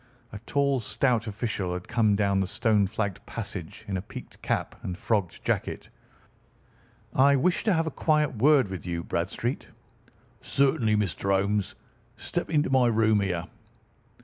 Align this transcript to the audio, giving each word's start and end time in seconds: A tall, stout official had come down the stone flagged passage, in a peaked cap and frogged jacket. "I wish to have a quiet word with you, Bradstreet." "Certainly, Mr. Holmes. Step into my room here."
A 0.33 0.39
tall, 0.47 0.79
stout 0.79 1.27
official 1.27 1.71
had 1.73 1.87
come 1.87 2.15
down 2.15 2.39
the 2.39 2.47
stone 2.47 2.87
flagged 2.87 3.23
passage, 3.27 3.85
in 3.87 3.97
a 3.97 4.01
peaked 4.01 4.41
cap 4.41 4.73
and 4.81 4.97
frogged 4.97 5.45
jacket. 5.45 5.89
"I 7.13 7.35
wish 7.35 7.63
to 7.65 7.73
have 7.73 7.85
a 7.85 7.91
quiet 7.91 8.35
word 8.37 8.67
with 8.69 8.83
you, 8.87 9.03
Bradstreet." 9.03 9.67
"Certainly, 10.41 10.95
Mr. 10.95 11.29
Holmes. 11.29 11.75
Step 12.17 12.49
into 12.49 12.71
my 12.71 12.87
room 12.87 13.19
here." 13.19 13.45